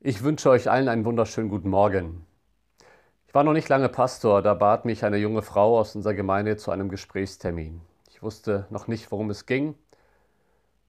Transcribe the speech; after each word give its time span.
Ich 0.00 0.22
wünsche 0.22 0.50
euch 0.50 0.70
allen 0.70 0.88
einen 0.88 1.06
wunderschönen 1.06 1.48
guten 1.48 1.70
Morgen. 1.70 2.26
Ich 3.26 3.34
war 3.34 3.44
noch 3.44 3.54
nicht 3.54 3.68
lange 3.70 3.88
Pastor, 3.88 4.42
da 4.42 4.52
bat 4.52 4.84
mich 4.84 5.04
eine 5.04 5.16
junge 5.16 5.40
Frau 5.40 5.78
aus 5.78 5.96
unserer 5.96 6.12
Gemeinde 6.12 6.58
zu 6.58 6.70
einem 6.70 6.90
Gesprächstermin. 6.90 7.80
Ich 8.10 8.22
wusste 8.22 8.66
noch 8.68 8.88
nicht, 8.88 9.10
worum 9.10 9.30
es 9.30 9.46
ging. 9.46 9.74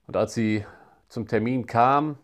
Und 0.07 0.17
als 0.17 0.33
sie 0.33 0.65
zum 1.07 1.25
Termin 1.25 1.65
kam, 1.67 2.17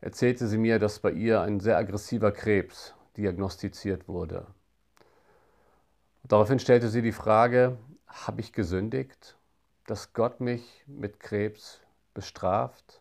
erzählte 0.00 0.46
sie 0.46 0.58
mir, 0.58 0.78
dass 0.78 1.00
bei 1.00 1.10
ihr 1.10 1.40
ein 1.40 1.58
sehr 1.58 1.76
aggressiver 1.76 2.30
Krebs 2.30 2.94
diagnostiziert 3.16 4.06
wurde. 4.06 4.46
Und 6.22 6.30
daraufhin 6.32 6.60
stellte 6.60 6.88
sie 6.88 7.02
die 7.02 7.12
Frage, 7.12 7.78
habe 8.06 8.40
ich 8.40 8.52
gesündigt, 8.52 9.36
dass 9.86 10.12
Gott 10.12 10.40
mich 10.40 10.84
mit 10.86 11.18
Krebs 11.18 11.80
bestraft? 12.14 13.00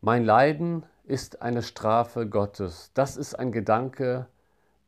Mein 0.00 0.24
Leiden 0.24 0.86
ist 1.04 1.42
eine 1.42 1.62
Strafe 1.62 2.26
Gottes. 2.26 2.90
Das 2.94 3.16
ist 3.16 3.34
ein 3.34 3.52
Gedanke, 3.52 4.26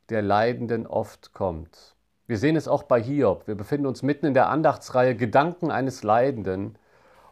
der 0.09 0.23
Leidenden 0.23 0.87
oft 0.87 1.33
kommt. 1.33 1.95
Wir 2.27 2.39
sehen 2.39 2.57
es 2.57 2.69
auch 2.69 2.85
bei 2.85 3.03
Hiob. 3.03 3.47
Wir 3.47 3.55
befinden 3.55 3.87
uns 3.87 4.03
mitten 4.03 4.27
in 4.27 4.35
der 4.35 4.49
Andachtsreihe 4.49 5.15
Gedanken 5.15 5.71
eines 5.71 6.03
Leidenden. 6.03 6.79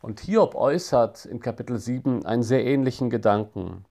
Und 0.02 0.20
Hiob 0.20 0.54
äußert 0.54 1.24
in 1.24 1.40
Kapitel 1.40 1.78
7 1.78 2.26
einen 2.26 2.42
sehr 2.42 2.64
ähnlichen 2.64 3.08
Gedanken. 3.08 3.84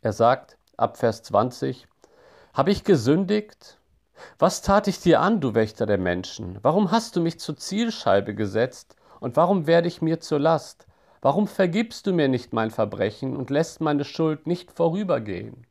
Er 0.00 0.12
sagt 0.12 0.56
ab 0.76 0.96
Vers 0.96 1.22
20, 1.22 1.86
Habe 2.54 2.70
ich 2.70 2.84
gesündigt? 2.84 3.78
Was 4.38 4.62
tat 4.62 4.88
ich 4.88 5.00
dir 5.00 5.20
an, 5.20 5.40
du 5.40 5.54
Wächter 5.54 5.86
der 5.86 5.98
Menschen? 5.98 6.58
Warum 6.62 6.90
hast 6.90 7.16
du 7.16 7.20
mich 7.20 7.38
zur 7.38 7.56
Zielscheibe 7.56 8.34
gesetzt 8.34 8.96
und 9.20 9.36
warum 9.36 9.66
werde 9.66 9.88
ich 9.88 10.02
mir 10.02 10.20
zur 10.20 10.40
Last? 10.40 10.86
Warum 11.24 11.46
vergibst 11.46 12.06
du 12.06 12.12
mir 12.12 12.28
nicht 12.28 12.52
mein 12.52 12.70
Verbrechen 12.70 13.34
und 13.34 13.48
lässt 13.48 13.80
meine 13.80 14.04
Schuld 14.04 14.46
nicht 14.46 14.70
vorübergehen? 14.70 15.66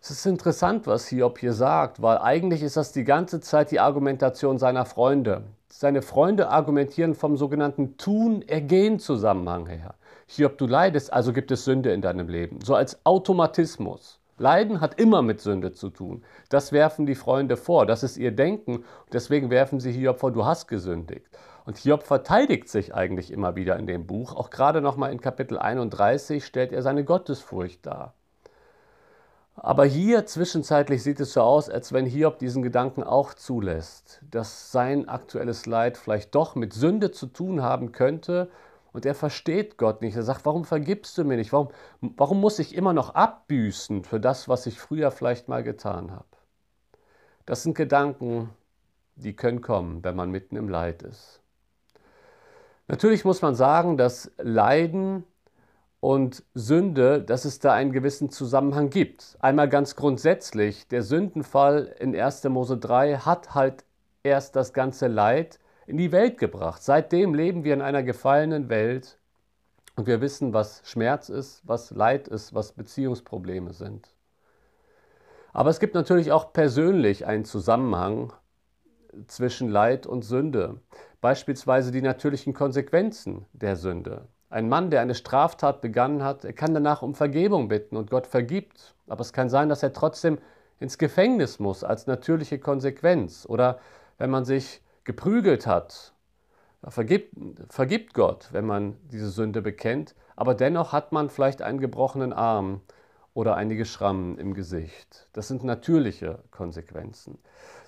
Es 0.00 0.10
ist 0.10 0.26
interessant, 0.26 0.88
was 0.88 1.06
Hiob 1.06 1.38
hier 1.38 1.52
sagt, 1.52 2.02
weil 2.02 2.18
eigentlich 2.18 2.64
ist 2.64 2.76
das 2.76 2.90
die 2.90 3.04
ganze 3.04 3.40
Zeit 3.40 3.70
die 3.70 3.78
Argumentation 3.78 4.58
seiner 4.58 4.84
Freunde. 4.84 5.44
Seine 5.68 6.02
Freunde 6.02 6.48
argumentieren 6.48 7.14
vom 7.14 7.36
sogenannten 7.36 7.98
Tun-Ergehen-Zusammenhang 7.98 9.68
her. 9.68 9.94
Hiob, 10.26 10.58
du 10.58 10.66
leidest, 10.66 11.12
also 11.12 11.32
gibt 11.32 11.52
es 11.52 11.64
Sünde 11.64 11.92
in 11.92 12.02
deinem 12.02 12.28
Leben. 12.28 12.58
So 12.64 12.74
als 12.74 12.98
Automatismus. 13.06 14.18
Leiden 14.38 14.80
hat 14.80 14.98
immer 14.98 15.22
mit 15.22 15.40
Sünde 15.40 15.70
zu 15.70 15.88
tun. 15.88 16.24
Das 16.48 16.72
werfen 16.72 17.06
die 17.06 17.14
Freunde 17.14 17.56
vor. 17.56 17.86
Das 17.86 18.02
ist 18.02 18.16
ihr 18.16 18.32
Denken. 18.32 18.84
deswegen 19.12 19.50
werfen 19.50 19.78
sie 19.78 19.92
Hiob 19.92 20.18
vor, 20.18 20.32
du 20.32 20.44
hast 20.44 20.66
gesündigt. 20.66 21.28
Und 21.66 21.78
Hiob 21.78 22.04
verteidigt 22.04 22.68
sich 22.68 22.94
eigentlich 22.94 23.32
immer 23.32 23.56
wieder 23.56 23.76
in 23.76 23.88
dem 23.88 24.06
Buch. 24.06 24.36
Auch 24.36 24.50
gerade 24.50 24.80
nochmal 24.80 25.10
in 25.10 25.20
Kapitel 25.20 25.58
31 25.58 26.46
stellt 26.46 26.72
er 26.72 26.80
seine 26.80 27.04
Gottesfurcht 27.04 27.84
dar. 27.84 28.14
Aber 29.56 29.84
hier 29.84 30.26
zwischenzeitlich 30.26 31.02
sieht 31.02 31.18
es 31.18 31.32
so 31.32 31.40
aus, 31.40 31.68
als 31.68 31.92
wenn 31.92 32.06
Hiob 32.06 32.38
diesen 32.38 32.62
Gedanken 32.62 33.02
auch 33.02 33.34
zulässt, 33.34 34.20
dass 34.30 34.70
sein 34.70 35.08
aktuelles 35.08 35.66
Leid 35.66 35.96
vielleicht 35.96 36.36
doch 36.36 36.54
mit 36.54 36.72
Sünde 36.72 37.10
zu 37.10 37.26
tun 37.26 37.62
haben 37.62 37.90
könnte. 37.90 38.48
Und 38.92 39.04
er 39.04 39.16
versteht 39.16 39.76
Gott 39.76 40.02
nicht. 40.02 40.14
Er 40.14 40.22
sagt, 40.22 40.46
warum 40.46 40.64
vergibst 40.64 41.18
du 41.18 41.24
mir 41.24 41.36
nicht? 41.36 41.52
Warum, 41.52 41.70
warum 42.00 42.40
muss 42.40 42.60
ich 42.60 42.76
immer 42.76 42.92
noch 42.92 43.16
abbüßen 43.16 44.04
für 44.04 44.20
das, 44.20 44.48
was 44.48 44.66
ich 44.66 44.78
früher 44.78 45.10
vielleicht 45.10 45.48
mal 45.48 45.64
getan 45.64 46.12
habe? 46.12 46.28
Das 47.44 47.64
sind 47.64 47.74
Gedanken, 47.74 48.50
die 49.16 49.34
können 49.34 49.62
kommen, 49.62 50.04
wenn 50.04 50.14
man 50.14 50.30
mitten 50.30 50.54
im 50.54 50.68
Leid 50.68 51.02
ist. 51.02 51.42
Natürlich 52.88 53.24
muss 53.24 53.42
man 53.42 53.54
sagen, 53.54 53.96
dass 53.96 54.30
Leiden 54.38 55.24
und 56.00 56.44
Sünde, 56.54 57.20
dass 57.20 57.44
es 57.44 57.58
da 57.58 57.72
einen 57.72 57.92
gewissen 57.92 58.30
Zusammenhang 58.30 58.90
gibt. 58.90 59.36
Einmal 59.40 59.68
ganz 59.68 59.96
grundsätzlich, 59.96 60.86
der 60.88 61.02
Sündenfall 61.02 61.94
in 61.98 62.14
1. 62.14 62.44
Mose 62.44 62.76
3 62.76 63.16
hat 63.18 63.54
halt 63.54 63.84
erst 64.22 64.54
das 64.54 64.72
ganze 64.72 65.08
Leid 65.08 65.58
in 65.86 65.96
die 65.96 66.12
Welt 66.12 66.38
gebracht. 66.38 66.82
Seitdem 66.82 67.34
leben 67.34 67.64
wir 67.64 67.74
in 67.74 67.82
einer 67.82 68.02
gefallenen 68.02 68.68
Welt 68.68 69.18
und 69.96 70.06
wir 70.06 70.20
wissen, 70.20 70.52
was 70.52 70.82
Schmerz 70.84 71.28
ist, 71.28 71.62
was 71.64 71.90
Leid 71.90 72.28
ist, 72.28 72.54
was 72.54 72.72
Beziehungsprobleme 72.72 73.72
sind. 73.72 74.08
Aber 75.52 75.70
es 75.70 75.80
gibt 75.80 75.94
natürlich 75.94 76.32
auch 76.32 76.52
persönlich 76.52 77.26
einen 77.26 77.46
Zusammenhang 77.46 78.32
zwischen 79.26 79.68
Leid 79.68 80.06
und 80.06 80.22
Sünde. 80.22 80.80
Beispielsweise 81.20 81.90
die 81.90 82.02
natürlichen 82.02 82.54
Konsequenzen 82.54 83.46
der 83.52 83.76
Sünde. 83.76 84.28
Ein 84.48 84.68
Mann, 84.68 84.90
der 84.90 85.00
eine 85.00 85.14
Straftat 85.14 85.80
begangen 85.80 86.22
hat, 86.22 86.44
er 86.44 86.52
kann 86.52 86.72
danach 86.72 87.02
um 87.02 87.14
Vergebung 87.14 87.68
bitten 87.68 87.96
und 87.96 88.10
Gott 88.10 88.26
vergibt. 88.26 88.94
Aber 89.08 89.20
es 89.20 89.32
kann 89.32 89.48
sein, 89.48 89.68
dass 89.68 89.82
er 89.82 89.92
trotzdem 89.92 90.38
ins 90.78 90.98
Gefängnis 90.98 91.58
muss 91.58 91.84
als 91.84 92.06
natürliche 92.06 92.58
Konsequenz. 92.58 93.46
Oder 93.48 93.80
wenn 94.18 94.30
man 94.30 94.44
sich 94.44 94.82
geprügelt 95.04 95.66
hat, 95.66 96.12
vergibt, 96.86 97.34
vergibt 97.70 98.14
Gott, 98.14 98.48
wenn 98.52 98.66
man 98.66 98.96
diese 99.10 99.30
Sünde 99.30 99.62
bekennt. 99.62 100.14
Aber 100.36 100.54
dennoch 100.54 100.92
hat 100.92 101.12
man 101.12 101.30
vielleicht 101.30 101.62
einen 101.62 101.80
gebrochenen 101.80 102.32
Arm 102.32 102.82
oder 103.34 103.56
einige 103.56 103.84
Schrammen 103.84 104.38
im 104.38 104.54
Gesicht. 104.54 105.28
Das 105.32 105.48
sind 105.48 105.64
natürliche 105.64 106.38
Konsequenzen. 106.50 107.38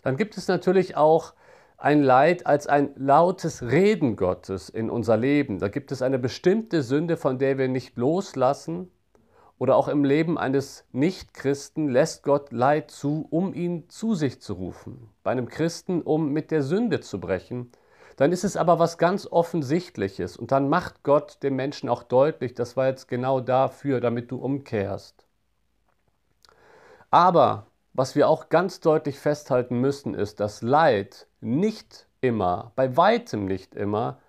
Dann 0.09 0.17
gibt 0.17 0.39
es 0.39 0.49
natürlich 0.49 0.97
auch 0.97 1.35
ein 1.77 2.03
Leid 2.03 2.47
als 2.47 2.67
ein 2.67 2.93
lautes 2.97 3.61
Reden 3.63 4.17
Gottes 4.17 4.71
in 4.71 4.89
unser 4.89 5.19
Leben. 5.19 5.59
Da 5.59 5.69
gibt 5.69 5.93
es 5.93 6.01
eine 6.01 6.19
bestimmte 6.19 6.83
Sünde, 6.83 7.19
von 7.19 7.39
der 7.39 7.59
wir 7.59 7.69
nicht 7.69 7.99
loslassen. 7.99 8.91
Oder 9.59 9.77
auch 9.77 9.87
im 9.87 10.05
Leben 10.05 10.39
eines 10.39 10.87
Nichtchristen 10.93 11.91
lässt 11.91 12.23
Gott 12.23 12.53
Leid 12.53 12.91
zu, 12.91 13.27
um 13.29 13.53
ihn 13.53 13.91
zu 13.91 14.15
sich 14.15 14.41
zu 14.41 14.55
rufen. 14.55 15.11
Bei 15.23 15.33
einem 15.33 15.47
Christen, 15.47 16.01
um 16.01 16.33
mit 16.33 16.53
der 16.53 16.63
Sünde 16.63 17.01
zu 17.01 17.21
brechen. 17.21 17.71
Dann 18.17 18.33
ist 18.33 18.45
es 18.45 18.57
aber 18.57 18.79
was 18.79 18.97
ganz 18.97 19.27
Offensichtliches. 19.27 20.39
Und 20.39 20.53
dann 20.53 20.71
macht 20.71 21.03
Gott 21.03 21.43
dem 21.43 21.55
Menschen 21.55 21.91
auch 21.91 22.03
deutlich, 22.03 22.55
das 22.55 22.79
war 22.79 22.87
jetzt 22.87 23.09
genau 23.09 23.41
dafür, 23.41 24.01
damit 24.01 24.31
du 24.31 24.39
umkehrst. 24.39 25.27
Aber 27.11 27.67
was 27.99 28.15
wir 28.15 28.29
auch 28.29 28.49
ganz 28.49 28.79
deutlich 28.79 29.19
festhalten 29.19 29.81
müssen, 29.81 30.15
ist, 30.15 30.39
dass 30.39 30.63
Leid 30.63 31.27
nicht 31.41 32.07
immer, 32.21 32.71
bei 32.77 32.97
weitem 32.97 33.45
nicht 33.45 33.75
immer, 33.75 34.21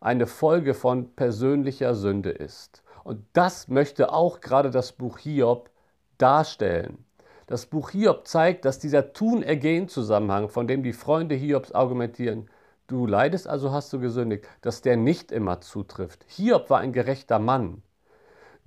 eine 0.00 0.26
Folge 0.26 0.72
von 0.72 1.14
persönlicher 1.14 1.94
Sünde 1.94 2.30
ist. 2.30 2.82
Und 3.04 3.26
das 3.34 3.68
möchte 3.68 4.14
auch 4.14 4.40
gerade 4.40 4.70
das 4.70 4.92
Buch 4.92 5.18
Hiob 5.18 5.68
darstellen. 6.16 7.04
Das 7.46 7.66
Buch 7.66 7.90
Hiob 7.90 8.26
zeigt, 8.26 8.64
dass 8.64 8.78
dieser 8.78 9.12
Tun-Ergehen-Zusammenhang, 9.12 10.48
von 10.48 10.66
dem 10.66 10.82
die 10.82 10.94
Freunde 10.94 11.34
Hiobs 11.34 11.72
argumentieren, 11.72 12.48
du 12.86 13.06
leidest, 13.06 13.46
also 13.46 13.72
hast 13.72 13.92
du 13.92 14.00
gesündigt, 14.00 14.46
dass 14.62 14.80
der 14.80 14.96
nicht 14.96 15.32
immer 15.32 15.60
zutrifft. 15.60 16.24
Hiob 16.28 16.70
war 16.70 16.80
ein 16.80 16.94
gerechter 16.94 17.38
Mann. 17.38 17.82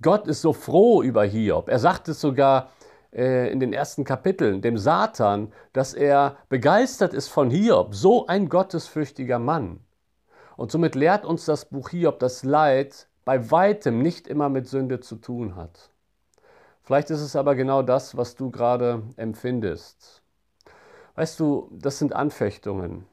Gott 0.00 0.28
ist 0.28 0.40
so 0.40 0.52
froh 0.52 1.02
über 1.02 1.24
Hiob. 1.24 1.68
Er 1.68 1.80
sagt 1.80 2.06
es 2.06 2.20
sogar 2.20 2.70
in 3.12 3.60
den 3.60 3.74
ersten 3.74 4.04
Kapiteln, 4.04 4.62
dem 4.62 4.78
Satan, 4.78 5.52
dass 5.74 5.92
er 5.92 6.36
begeistert 6.48 7.12
ist 7.12 7.28
von 7.28 7.50
Hiob, 7.50 7.94
so 7.94 8.26
ein 8.26 8.48
gottesfürchtiger 8.48 9.38
Mann. 9.38 9.80
Und 10.56 10.70
somit 10.70 10.94
lehrt 10.94 11.26
uns 11.26 11.44
das 11.44 11.66
Buch 11.66 11.90
Hiob, 11.90 12.18
dass 12.18 12.42
Leid 12.42 13.06
bei 13.24 13.50
weitem 13.50 14.00
nicht 14.00 14.26
immer 14.28 14.48
mit 14.48 14.66
Sünde 14.66 15.00
zu 15.00 15.16
tun 15.16 15.56
hat. 15.56 15.90
Vielleicht 16.82 17.10
ist 17.10 17.20
es 17.20 17.36
aber 17.36 17.54
genau 17.54 17.82
das, 17.82 18.16
was 18.16 18.34
du 18.34 18.50
gerade 18.50 19.02
empfindest. 19.16 20.22
Weißt 21.14 21.38
du, 21.38 21.70
das 21.70 21.98
sind 21.98 22.14
Anfechtungen. 22.14 23.06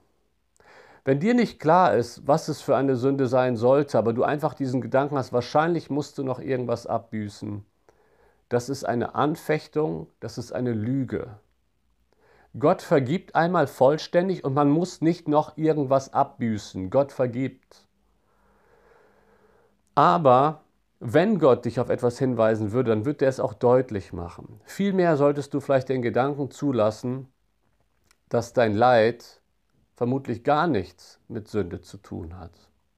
Wenn 1.06 1.20
dir 1.20 1.34
nicht 1.34 1.60
klar 1.60 1.96
ist, 1.96 2.26
was 2.28 2.48
es 2.48 2.62
für 2.62 2.76
eine 2.76 2.96
Sünde 2.96 3.28
sein 3.28 3.58
sollte, 3.58 3.98
aber 3.98 4.14
du 4.14 4.24
einfach 4.24 4.54
diesen 4.54 4.80
Gedanken 4.82 5.18
hast, 5.18 5.34
wahrscheinlich 5.34 5.90
musst 5.90 6.18
du 6.18 6.24
noch 6.24 6.40
irgendwas 6.40 6.88
abbüßen, 6.88 7.66
das 8.50 8.70
ist 8.70 8.84
eine 8.84 9.16
Anfechtung, 9.16 10.08
das 10.20 10.38
ist 10.38 10.52
eine 10.52 10.74
Lüge. 10.74 11.40
Gott 12.58 12.82
vergibt 12.82 13.36
einmal 13.36 13.68
vollständig 13.68 14.44
und 14.44 14.56
man 14.56 14.70
muss 14.70 15.02
nicht 15.02 15.28
noch 15.28 15.58
irgendwas 15.58 16.14
abbüßen. 16.14 16.90
Gott 16.90 17.12
vergibt. 17.12 17.88
Aber 19.94 20.64
wenn 21.00 21.38
Gott 21.40 21.66
dich 21.66 21.80
auf 21.80 21.90
etwas 21.90 22.18
hinweisen 22.18 22.72
würde, 22.72 22.90
dann 22.90 23.06
wird 23.06 23.22
er 23.22 23.30
es 23.30 23.40
auch 23.40 23.54
deutlich 23.54 24.14
machen. 24.14 24.60
Vielmehr 24.66 25.16
solltest 25.16 25.54
du 25.54 25.60
vielleicht 25.60 25.90
den 25.90 26.02
Gedanken 26.02 26.50
zulassen, 26.50 27.28
dass 28.30 28.54
dein 28.54 28.74
Leid 28.74 29.42
vermutlich 29.96 30.44
gar 30.44 30.68
nichts 30.68 31.20
mit 31.28 31.48
Sünde 31.48 31.82
zu 31.82 31.98
tun 31.98 32.38
hat. 32.40 32.52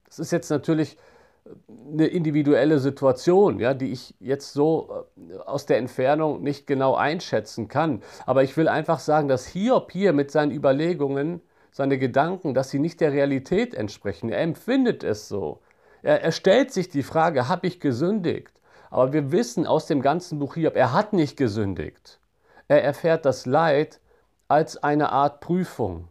Das 0.06 0.18
ist 0.18 0.30
jetzt 0.30 0.50
natürlich 0.50 0.96
eine 1.92 2.06
individuelle 2.06 2.78
Situation, 2.78 3.58
ja, 3.58 3.74
die 3.74 3.92
ich 3.92 4.14
jetzt 4.20 4.52
so 4.52 5.06
äh, 5.16 5.36
aus 5.38 5.66
der 5.66 5.78
Entfernung 5.78 6.42
nicht 6.42 6.66
genau 6.66 6.94
einschätzen 6.94 7.68
kann. 7.68 8.02
Aber 8.26 8.42
ich 8.42 8.56
will 8.56 8.68
einfach 8.68 9.00
sagen, 9.00 9.28
dass 9.28 9.46
Hiob 9.46 9.90
hier 9.90 10.12
mit 10.12 10.30
seinen 10.30 10.52
Überlegungen, 10.52 11.40
seine 11.70 11.98
Gedanken, 11.98 12.54
dass 12.54 12.70
sie 12.70 12.78
nicht 12.78 13.00
der 13.00 13.12
Realität 13.12 13.74
entsprechen. 13.74 14.30
Er 14.30 14.42
empfindet 14.42 15.04
es 15.04 15.28
so. 15.28 15.60
Er, 16.02 16.22
er 16.22 16.32
stellt 16.32 16.72
sich 16.72 16.88
die 16.88 17.02
Frage, 17.02 17.48
habe 17.48 17.66
ich 17.66 17.80
gesündigt? 17.80 18.52
Aber 18.90 19.12
wir 19.12 19.32
wissen 19.32 19.66
aus 19.66 19.86
dem 19.86 20.02
ganzen 20.02 20.38
Buch 20.38 20.54
Hiob, 20.54 20.76
er 20.76 20.92
hat 20.92 21.12
nicht 21.12 21.36
gesündigt. 21.36 22.20
Er 22.68 22.84
erfährt 22.84 23.24
das 23.24 23.46
Leid 23.46 24.00
als 24.48 24.82
eine 24.82 25.10
Art 25.10 25.40
Prüfung. 25.40 26.08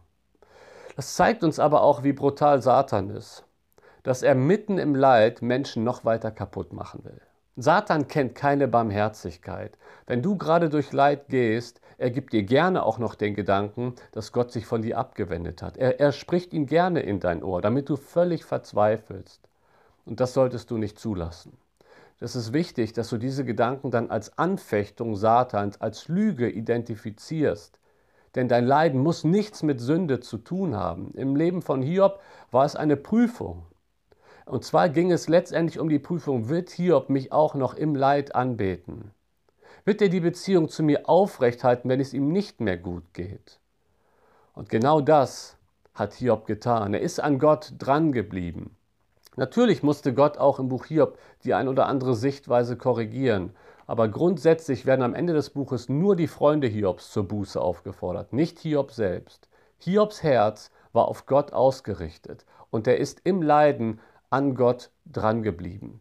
Das 0.96 1.14
zeigt 1.14 1.42
uns 1.42 1.58
aber 1.58 1.82
auch, 1.82 2.02
wie 2.02 2.12
brutal 2.12 2.60
Satan 2.60 3.10
ist, 3.10 3.44
dass 4.02 4.22
er 4.22 4.34
mitten 4.34 4.78
im 4.78 4.94
Leid 4.94 5.42
Menschen 5.42 5.84
noch 5.84 6.04
weiter 6.04 6.30
kaputt 6.30 6.72
machen 6.72 7.04
will. 7.04 7.20
Satan 7.56 8.08
kennt 8.08 8.34
keine 8.34 8.66
Barmherzigkeit. 8.66 9.76
Wenn 10.06 10.22
du 10.22 10.38
gerade 10.38 10.70
durch 10.70 10.92
Leid 10.92 11.28
gehst, 11.28 11.80
er 11.98 12.10
gibt 12.10 12.32
dir 12.32 12.44
gerne 12.44 12.82
auch 12.82 12.98
noch 12.98 13.14
den 13.14 13.34
Gedanken, 13.34 13.94
dass 14.12 14.32
Gott 14.32 14.50
sich 14.50 14.64
von 14.64 14.82
dir 14.82 14.98
abgewendet 14.98 15.62
hat. 15.62 15.76
Er, 15.76 16.00
er 16.00 16.12
spricht 16.12 16.54
ihn 16.54 16.66
gerne 16.66 17.00
in 17.00 17.20
dein 17.20 17.42
Ohr, 17.42 17.60
damit 17.60 17.90
du 17.90 17.96
völlig 17.96 18.44
verzweifelst. 18.44 19.40
Und 20.06 20.18
das 20.18 20.32
solltest 20.32 20.70
du 20.70 20.78
nicht 20.78 20.98
zulassen. 20.98 21.58
Das 22.18 22.36
ist 22.36 22.52
wichtig, 22.52 22.92
dass 22.92 23.10
du 23.10 23.18
diese 23.18 23.44
Gedanken 23.44 23.90
dann 23.90 24.10
als 24.10 24.38
Anfechtung 24.38 25.16
Satans, 25.16 25.80
als 25.80 26.08
Lüge 26.08 26.48
identifizierst. 26.48 27.78
Denn 28.34 28.48
dein 28.48 28.64
Leiden 28.64 29.00
muss 29.00 29.24
nichts 29.24 29.62
mit 29.62 29.80
Sünde 29.80 30.20
zu 30.20 30.38
tun 30.38 30.74
haben. 30.74 31.12
Im 31.14 31.36
Leben 31.36 31.60
von 31.60 31.82
Hiob 31.82 32.20
war 32.50 32.64
es 32.64 32.76
eine 32.76 32.96
Prüfung. 32.96 33.66
Und 34.46 34.64
zwar 34.64 34.88
ging 34.88 35.12
es 35.12 35.28
letztendlich 35.28 35.78
um 35.78 35.88
die 35.88 35.98
Prüfung, 35.98 36.48
wird 36.48 36.70
Hiob 36.70 37.08
mich 37.08 37.32
auch 37.32 37.54
noch 37.54 37.74
im 37.74 37.94
Leid 37.94 38.34
anbeten? 38.34 39.12
Wird 39.84 40.02
er 40.02 40.08
die 40.08 40.20
Beziehung 40.20 40.68
zu 40.68 40.82
mir 40.82 41.08
aufrechthalten, 41.08 41.90
wenn 41.90 42.00
es 42.00 42.14
ihm 42.14 42.28
nicht 42.28 42.60
mehr 42.60 42.76
gut 42.76 43.14
geht? 43.14 43.58
Und 44.54 44.68
genau 44.68 45.00
das 45.00 45.56
hat 45.94 46.14
Hiob 46.14 46.46
getan. 46.46 46.94
Er 46.94 47.00
ist 47.00 47.20
an 47.20 47.38
Gott 47.38 47.74
dran 47.78 48.12
geblieben. 48.12 48.76
Natürlich 49.36 49.82
musste 49.82 50.12
Gott 50.12 50.36
auch 50.38 50.58
im 50.58 50.68
Buch 50.68 50.84
Hiob 50.86 51.18
die 51.44 51.54
ein 51.54 51.68
oder 51.68 51.86
andere 51.86 52.14
Sichtweise 52.14 52.76
korrigieren. 52.76 53.54
Aber 53.86 54.08
grundsätzlich 54.08 54.86
werden 54.86 55.02
am 55.02 55.14
Ende 55.14 55.32
des 55.32 55.50
Buches 55.50 55.88
nur 55.88 56.16
die 56.16 56.28
Freunde 56.28 56.66
Hiobs 56.66 57.10
zur 57.10 57.26
Buße 57.26 57.60
aufgefordert, 57.60 58.32
nicht 58.32 58.58
Hiob 58.60 58.92
selbst. 58.92 59.48
Hiobs 59.78 60.22
Herz 60.22 60.70
war 60.92 61.08
auf 61.08 61.26
Gott 61.26 61.52
ausgerichtet 61.52 62.44
und 62.70 62.86
er 62.86 62.98
ist 62.98 63.20
im 63.24 63.42
Leiden 63.42 64.00
an 64.32 64.54
Gott 64.54 64.90
drangeblieben. 65.06 66.00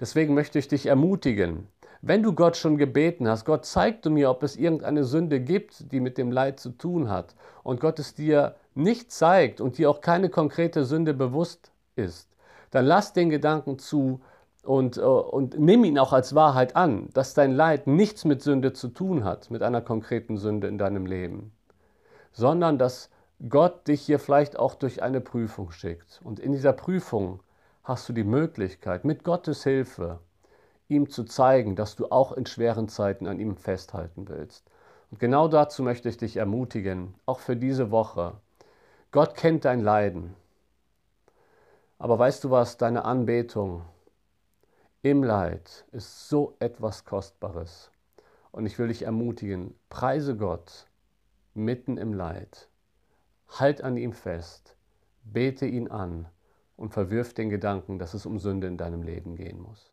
Deswegen 0.00 0.34
möchte 0.34 0.58
ich 0.58 0.68
dich 0.68 0.86
ermutigen, 0.86 1.68
wenn 2.00 2.22
du 2.22 2.32
Gott 2.32 2.56
schon 2.56 2.76
gebeten 2.76 3.26
hast, 3.28 3.44
Gott 3.44 3.64
zeig 3.64 4.02
du 4.02 4.10
mir, 4.10 4.30
ob 4.30 4.42
es 4.44 4.56
irgendeine 4.56 5.02
Sünde 5.04 5.40
gibt, 5.40 5.90
die 5.90 5.98
mit 5.98 6.16
dem 6.16 6.30
Leid 6.30 6.60
zu 6.60 6.70
tun 6.70 7.10
hat, 7.10 7.34
und 7.64 7.80
Gott 7.80 7.98
es 7.98 8.14
dir 8.14 8.54
nicht 8.74 9.10
zeigt 9.10 9.60
und 9.60 9.78
dir 9.78 9.90
auch 9.90 10.00
keine 10.00 10.28
konkrete 10.28 10.84
Sünde 10.84 11.12
bewusst 11.12 11.72
ist, 11.96 12.28
dann 12.70 12.84
lass 12.84 13.12
den 13.12 13.30
Gedanken 13.30 13.78
zu 13.78 14.20
und, 14.62 14.96
äh, 14.96 15.00
und 15.00 15.58
nimm 15.58 15.84
ihn 15.84 15.98
auch 15.98 16.12
als 16.12 16.34
Wahrheit 16.34 16.76
an, 16.76 17.08
dass 17.14 17.34
dein 17.34 17.52
Leid 17.52 17.86
nichts 17.86 18.24
mit 18.24 18.42
Sünde 18.42 18.72
zu 18.72 18.88
tun 18.88 19.24
hat, 19.24 19.50
mit 19.50 19.62
einer 19.62 19.80
konkreten 19.80 20.36
Sünde 20.36 20.68
in 20.68 20.78
deinem 20.78 21.06
Leben, 21.06 21.52
sondern 22.32 22.78
dass 22.78 23.10
Gott 23.48 23.88
dich 23.88 24.02
hier 24.02 24.18
vielleicht 24.18 24.58
auch 24.58 24.74
durch 24.74 25.02
eine 25.02 25.20
Prüfung 25.20 25.70
schickt. 25.72 26.20
Und 26.22 26.38
in 26.38 26.52
dieser 26.52 26.72
Prüfung 26.72 27.40
hast 27.88 28.06
du 28.06 28.12
die 28.12 28.22
Möglichkeit, 28.22 29.06
mit 29.06 29.24
Gottes 29.24 29.64
Hilfe, 29.64 30.20
ihm 30.88 31.08
zu 31.08 31.24
zeigen, 31.24 31.74
dass 31.74 31.96
du 31.96 32.10
auch 32.10 32.32
in 32.32 32.44
schweren 32.44 32.86
Zeiten 32.86 33.26
an 33.26 33.40
ihm 33.40 33.56
festhalten 33.56 34.28
willst. 34.28 34.70
Und 35.10 35.18
genau 35.18 35.48
dazu 35.48 35.82
möchte 35.82 36.10
ich 36.10 36.18
dich 36.18 36.36
ermutigen, 36.36 37.14
auch 37.24 37.40
für 37.40 37.56
diese 37.56 37.90
Woche. 37.90 38.34
Gott 39.10 39.34
kennt 39.34 39.64
dein 39.64 39.80
Leiden. 39.80 40.34
Aber 41.98 42.18
weißt 42.18 42.44
du 42.44 42.50
was, 42.50 42.76
deine 42.76 43.06
Anbetung 43.06 43.86
im 45.00 45.22
Leid 45.24 45.86
ist 45.90 46.28
so 46.28 46.56
etwas 46.58 47.06
Kostbares. 47.06 47.90
Und 48.52 48.66
ich 48.66 48.78
will 48.78 48.88
dich 48.88 49.02
ermutigen, 49.02 49.74
preise 49.88 50.36
Gott 50.36 50.88
mitten 51.54 51.96
im 51.96 52.12
Leid. 52.12 52.68
Halt 53.48 53.80
an 53.80 53.96
ihm 53.96 54.12
fest, 54.12 54.76
bete 55.24 55.64
ihn 55.64 55.88
an 55.90 56.28
und 56.78 56.92
verwirf 56.92 57.34
den 57.34 57.50
Gedanken, 57.50 57.98
dass 57.98 58.14
es 58.14 58.24
um 58.24 58.38
Sünde 58.38 58.68
in 58.68 58.78
deinem 58.78 59.02
Leben 59.02 59.36
gehen 59.36 59.60
muss. 59.60 59.92